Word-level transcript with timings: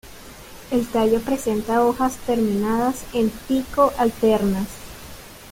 El 0.71 0.87
tallo 0.87 1.19
presenta 1.21 1.85
hojas 1.85 2.17
terminadas 2.25 3.03
en 3.13 3.29
pico 3.29 3.93
alternas. 3.99 4.67